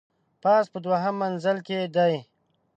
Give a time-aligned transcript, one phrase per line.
[0.43, 2.15] پاس په دوهم منزل کي دی.